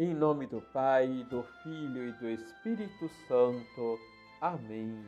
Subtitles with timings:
[0.00, 3.98] Em nome do Pai, do Filho e do Espírito Santo.
[4.40, 5.04] Amém.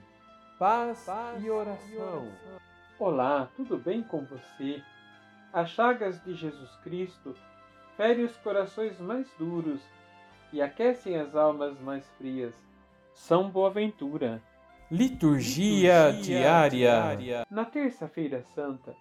[0.58, 1.88] Paz, Paz e, oração.
[1.90, 2.32] e oração.
[2.98, 4.82] Olá, tudo bem com você?
[5.50, 7.34] As chagas de Jesus Cristo
[7.96, 9.80] ferem os corações mais duros
[10.52, 12.52] e aquecem as almas mais frias.
[13.14, 14.42] São Boaventura.
[14.90, 16.68] Liturgia, Liturgia diária.
[16.68, 17.46] diária.
[17.50, 18.94] Na Terça-feira Santa,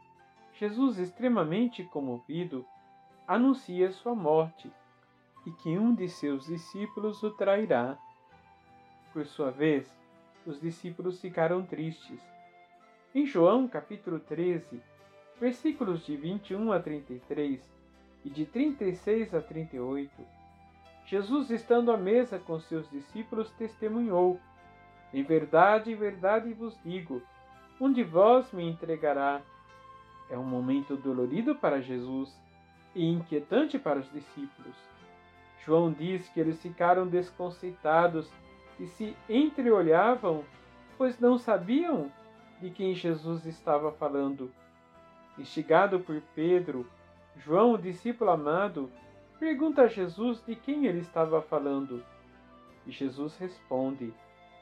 [0.54, 2.66] Jesus, extremamente comovido,
[3.28, 4.72] anuncia sua morte
[5.46, 7.98] e que um de seus discípulos o trairá.
[9.14, 9.92] Por sua vez,
[10.46, 12.22] os discípulos ficaram tristes.
[13.14, 14.82] Em João capítulo 13,
[15.40, 17.60] versículos de 21 a 33
[18.24, 20.12] e de 36 a 38,
[21.06, 24.40] Jesus, estando à mesa com seus discípulos, testemunhou:
[25.14, 27.22] Em verdade, em verdade vos digo,
[27.80, 29.42] um de vós me entregará.
[30.30, 32.34] É um momento dolorido para Jesus
[32.96, 34.76] e inquietante para os discípulos.
[35.66, 38.32] João diz que eles ficaram desconceitados
[38.80, 40.44] e se entreolhavam,
[40.98, 42.12] pois não sabiam
[42.60, 44.52] de quem Jesus estava falando.
[45.38, 46.88] Instigado por Pedro,
[47.38, 48.92] João, o discípulo amado,
[49.40, 52.04] pergunta a Jesus de quem ele estava falando.
[52.86, 54.14] E Jesus responde: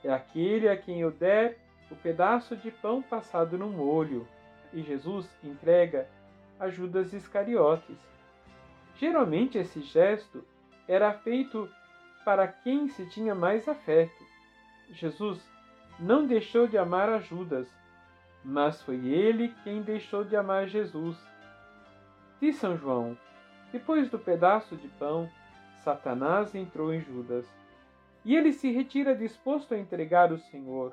[0.04, 1.58] É aquele a quem eu der
[1.90, 4.28] o pedaço de pão passado no molho.
[4.72, 6.08] E Jesus entrega
[6.60, 7.98] a Judas Iscariotes.
[8.96, 10.44] Geralmente esse gesto
[10.90, 11.70] era feito
[12.26, 14.26] para quem se tinha mais afeto.
[14.90, 15.40] Jesus
[16.00, 17.68] não deixou de amar a Judas,
[18.44, 21.16] mas foi ele quem deixou de amar Jesus.
[22.42, 23.16] Diz São João:
[23.72, 25.30] depois do pedaço de pão,
[25.84, 27.46] Satanás entrou em Judas,
[28.26, 30.92] e ele se retira disposto a entregar o Senhor.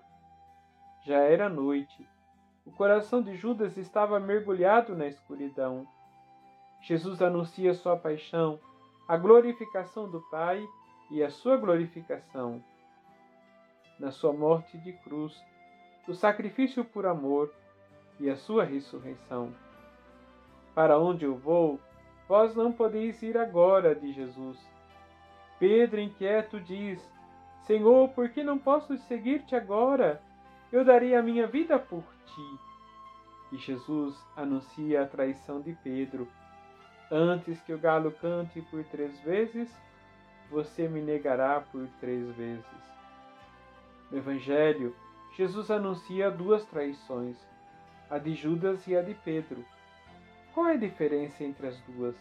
[1.06, 2.06] Já era noite.
[2.66, 5.86] O coração de Judas estava mergulhado na escuridão.
[6.82, 8.60] Jesus anuncia sua paixão,
[9.08, 10.66] a glorificação do Pai
[11.10, 12.62] e a sua glorificação.
[13.98, 15.40] Na sua morte de cruz,
[16.08, 17.52] o sacrifício por amor
[18.18, 19.54] e a sua ressurreição.
[20.74, 21.80] Para onde eu vou,
[22.28, 24.58] vós não podeis ir agora, de Jesus.
[25.58, 27.00] Pedro, inquieto, diz:
[27.62, 30.20] Senhor, por que não posso seguir-te agora?
[30.70, 32.60] Eu darei a minha vida por ti.
[33.52, 36.28] E Jesus anuncia a traição de Pedro
[37.10, 39.72] Antes que o galo cante por três vezes,
[40.50, 42.64] você me negará por três vezes.
[44.10, 44.94] No Evangelho,
[45.36, 47.36] Jesus anuncia duas traições,
[48.10, 49.64] a de Judas e a de Pedro.
[50.52, 52.16] Qual é a diferença entre as duas?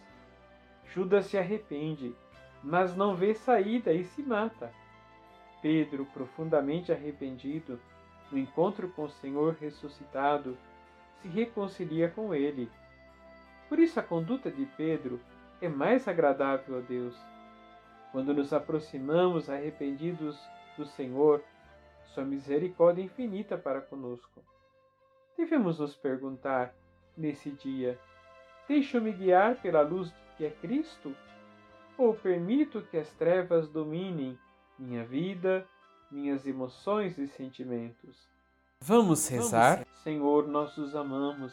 [0.94, 2.14] Judas se arrepende,
[2.62, 4.72] mas não vê saída e se mata.
[5.60, 7.80] Pedro, profundamente arrependido,
[8.30, 10.56] no encontro com o Senhor ressuscitado,
[11.20, 12.70] se reconcilia com ele
[13.68, 15.20] por isso, a conduta de Pedro
[15.60, 17.16] é mais agradável a Deus.
[18.12, 20.38] Quando nos aproximamos arrependidos
[20.76, 21.42] do Senhor,
[22.06, 24.42] Sua misericórdia é infinita para conosco.
[25.36, 26.72] Devemos nos perguntar,
[27.16, 27.98] nesse dia,
[28.66, 31.14] deixo-me guiar pela luz que é Cristo?
[31.98, 34.38] Ou permito que as trevas dominem
[34.78, 35.66] minha vida,
[36.10, 38.16] minhas emoções e sentimentos?
[38.80, 39.76] Vamos rezar?
[39.76, 41.52] Vamos, Senhor, nós os amamos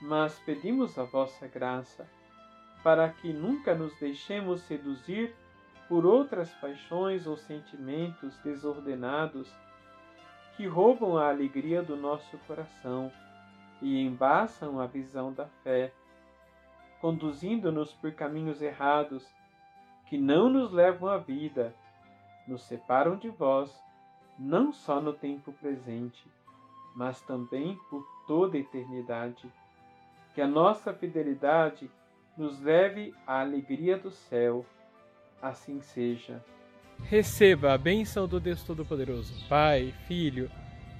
[0.00, 2.08] mas pedimos a vossa graça,
[2.82, 5.34] para que nunca nos deixemos seduzir
[5.88, 9.52] por outras paixões ou sentimentos desordenados
[10.56, 13.10] que roubam a alegria do nosso coração
[13.80, 15.92] e embaçam a visão da fé,
[17.00, 19.26] conduzindo-nos por caminhos errados
[20.06, 21.74] que não nos levam à vida,
[22.46, 23.72] nos separam de vós,
[24.38, 26.26] não só no tempo presente,
[26.94, 29.50] mas também por toda a eternidade
[30.38, 31.90] que a nossa fidelidade
[32.36, 34.64] nos leve à alegria do céu.
[35.42, 36.40] Assim seja.
[37.02, 40.48] Receba a bênção do Deus Todo-Poderoso, Pai, Filho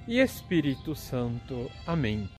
[0.05, 1.71] e Espírito Santo.
[1.87, 2.29] Amém.